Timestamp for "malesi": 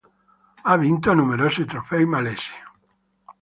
2.15-2.57